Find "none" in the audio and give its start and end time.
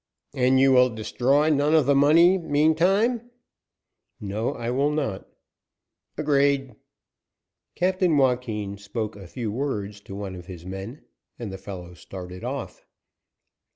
1.51-1.75